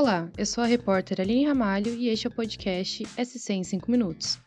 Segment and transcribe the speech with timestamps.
[0.00, 3.90] Olá, eu sou a repórter Aline Ramalho e este é o podcast SC em 5
[3.90, 4.38] Minutos,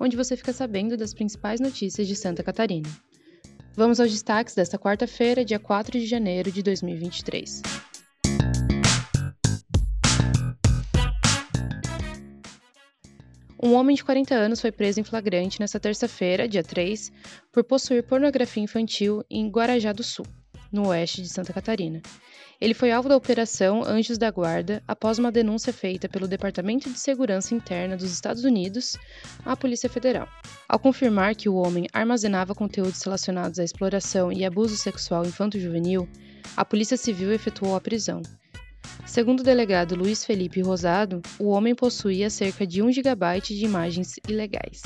[0.00, 2.88] onde você fica sabendo das principais notícias de Santa Catarina.
[3.76, 7.62] Vamos aos destaques desta quarta-feira, dia 4 de janeiro de 2023.
[13.62, 17.12] Um homem de 40 anos foi preso em flagrante nesta terça-feira, dia 3,
[17.52, 20.26] por possuir pornografia infantil em Guarajá do Sul,
[20.72, 22.00] no oeste de Santa Catarina.
[22.60, 26.98] Ele foi alvo da Operação Anjos da Guarda após uma denúncia feita pelo Departamento de
[26.98, 28.96] Segurança Interna dos Estados Unidos
[29.44, 30.28] à Polícia Federal.
[30.68, 36.08] Ao confirmar que o homem armazenava conteúdos relacionados à exploração e abuso sexual infanto-juvenil,
[36.56, 38.22] a Polícia Civil efetuou a prisão.
[39.06, 44.16] Segundo o delegado Luiz Felipe Rosado, o homem possuía cerca de 1 GB de imagens
[44.28, 44.82] ilegais.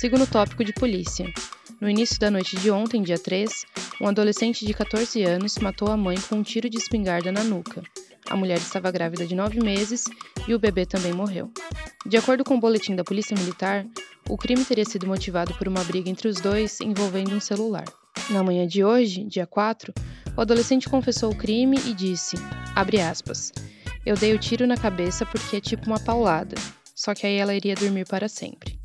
[0.00, 1.30] Segundo tópico de polícia.
[1.78, 3.66] No início da noite de ontem, dia 3,
[4.00, 7.82] um adolescente de 14 anos matou a mãe com um tiro de espingarda na nuca.
[8.30, 10.04] A mulher estava grávida de 9 meses
[10.48, 11.52] e o bebê também morreu.
[12.06, 13.86] De acordo com o boletim da Polícia Militar,
[14.26, 17.84] o crime teria sido motivado por uma briga entre os dois envolvendo um celular.
[18.30, 19.92] Na manhã de hoje, dia 4,
[20.34, 22.36] o adolescente confessou o crime e disse,
[22.74, 23.52] aspas,
[24.06, 26.56] eu dei o tiro na cabeça porque é tipo uma paulada,
[26.94, 28.79] só que aí ela iria dormir para sempre.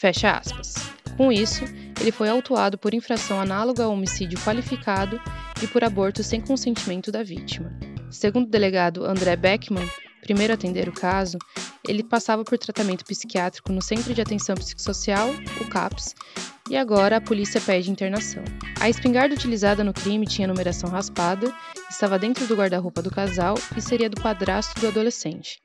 [0.00, 0.76] Fecha aspas.
[1.14, 1.62] Com isso,
[2.00, 5.20] ele foi autuado por infração análoga a homicídio qualificado
[5.62, 7.70] e por aborto sem consentimento da vítima.
[8.10, 9.86] Segundo o delegado André Beckman,
[10.22, 11.36] primeiro a atender o caso,
[11.86, 15.28] ele passava por tratamento psiquiátrico no Centro de Atenção Psicossocial,
[15.60, 16.14] o CAPS,
[16.70, 18.42] e agora a polícia pede internação.
[18.80, 21.54] A espingarda utilizada no crime tinha numeração raspada,
[21.90, 25.60] estava dentro do guarda-roupa do casal e seria do padrasto do adolescente.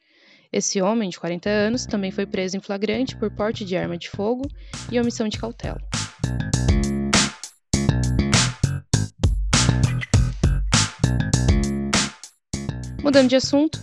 [0.51, 4.09] Esse homem, de 40 anos, também foi preso em flagrante por porte de arma de
[4.09, 4.43] fogo
[4.91, 5.81] e omissão de cautela.
[13.03, 13.79] Mudando de assunto,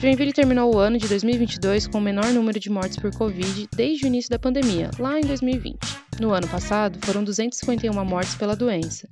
[0.00, 4.04] Joinville terminou o ano de 2022 com o menor número de mortes por Covid desde
[4.04, 5.78] o início da pandemia, lá em 2020.
[6.20, 9.08] No ano passado, foram 251 mortes pela doença,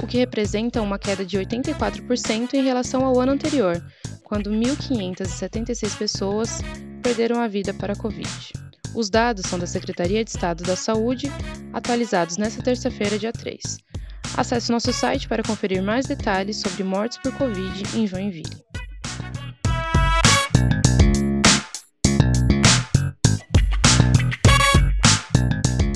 [0.00, 3.82] o que representa uma queda de 84% em relação ao ano anterior,
[4.26, 6.60] quando 1.576 pessoas
[7.00, 8.52] perderam a vida para a Covid.
[8.92, 11.30] Os dados são da Secretaria de Estado da Saúde,
[11.72, 13.60] atualizados nesta terça-feira, dia 3.
[14.36, 18.64] Acesse nosso site para conferir mais detalhes sobre mortes por Covid em Joinville.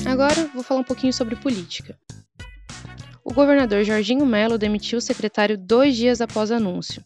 [0.05, 1.97] Agora vou falar um pouquinho sobre política.
[3.23, 7.03] O governador Jorginho Melo demitiu o secretário dois dias após anúncio.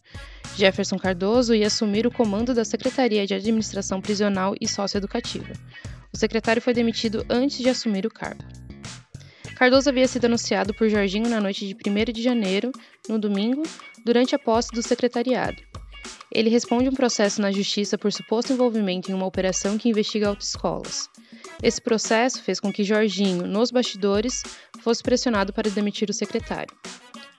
[0.56, 5.52] Jefferson Cardoso ia assumir o comando da Secretaria de Administração Prisional e Socioeducativa.
[6.12, 8.42] O secretário foi demitido antes de assumir o cargo.
[9.56, 12.72] Cardoso havia sido anunciado por Jorginho na noite de 1 de janeiro,
[13.08, 13.62] no domingo,
[14.04, 15.62] durante a posse do secretariado.
[16.32, 21.08] Ele responde um processo na Justiça por suposto envolvimento em uma operação que investiga autoescolas.
[21.62, 24.42] Esse processo fez com que Jorginho, nos bastidores,
[24.80, 26.74] fosse pressionado para demitir o secretário.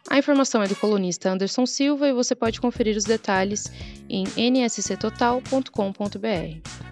[0.09, 3.69] A informação é do colunista Anderson Silva e você pode conferir os detalhes
[4.09, 6.86] em nsctotal.com.br.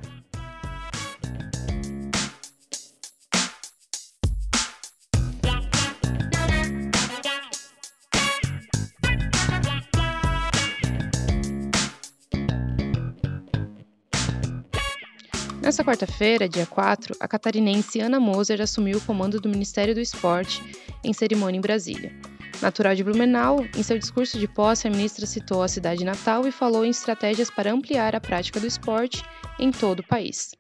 [15.66, 20.62] Nessa quarta-feira, dia 4, a catarinense Ana Moser assumiu o comando do Ministério do Esporte
[21.04, 22.14] em cerimônia em Brasília.
[22.62, 26.52] Natural de Blumenau, em seu discurso de posse, a ministra citou a cidade natal e
[26.52, 29.24] falou em estratégias para ampliar a prática do esporte
[29.60, 30.52] em todo o país.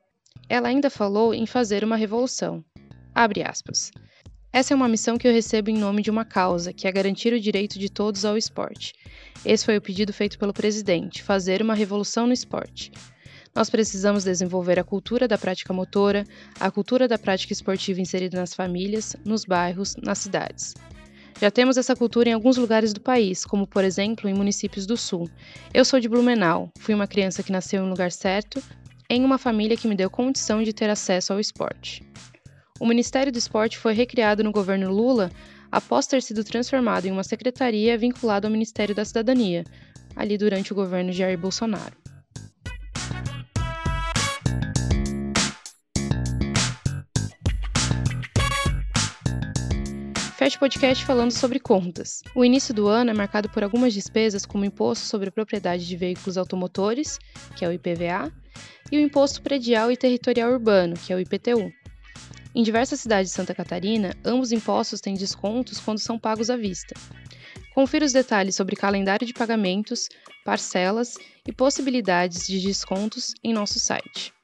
[0.49, 2.65] Ela ainda falou em fazer uma revolução.
[3.13, 3.91] Abre aspas.
[4.51, 7.31] Essa é uma missão que eu recebo em nome de uma causa, que é garantir
[7.31, 8.95] o direito de todos ao esporte.
[9.45, 12.91] Esse foi o pedido feito pelo presidente: fazer uma revolução no esporte.
[13.55, 16.25] Nós precisamos desenvolver a cultura da prática motora,
[16.59, 20.73] a cultura da prática esportiva inserida nas famílias, nos bairros, nas cidades.
[21.39, 24.97] Já temos essa cultura em alguns lugares do país, como por exemplo em municípios do
[24.97, 25.29] Sul.
[25.73, 28.61] Eu sou de Blumenau, fui uma criança que nasceu um lugar certo,
[29.09, 32.03] em uma família que me deu condição de ter acesso ao esporte.
[32.77, 35.31] O Ministério do Esporte foi recriado no governo Lula
[35.71, 39.63] após ter sido transformado em uma secretaria vinculada ao Ministério da Cidadania,
[40.13, 42.04] ali durante o governo Jair Bolsonaro.
[50.45, 52.21] Feche podcast falando sobre contas.
[52.35, 55.87] O início do ano é marcado por algumas despesas, como o Imposto sobre a Propriedade
[55.87, 57.17] de Veículos Automotores,
[57.55, 58.31] que é o IPVA,
[58.91, 61.73] e o Imposto Predial e Territorial Urbano, que é o IPTU.
[62.53, 66.93] Em diversas cidades de Santa Catarina, ambos impostos têm descontos quando são pagos à vista.
[67.73, 70.09] Confira os detalhes sobre calendário de pagamentos,
[70.45, 71.17] parcelas
[71.47, 74.34] e possibilidades de descontos em nosso site.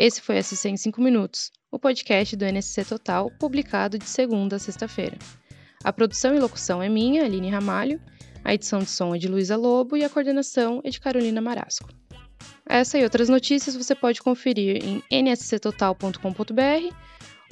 [0.00, 4.58] Esse foi SC em 5 Minutos, o podcast do NSC Total, publicado de segunda a
[4.58, 5.18] sexta-feira.
[5.84, 8.00] A produção e locução é minha, Aline Ramalho,
[8.42, 11.90] a edição de som é de Luísa Lobo e a coordenação é de Carolina Marasco.
[12.66, 16.94] Essa e outras notícias você pode conferir em nsctotal.com.br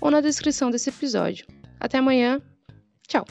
[0.01, 1.47] ou na descrição desse episódio.
[1.79, 2.41] Até amanhã,
[3.07, 3.27] tchau!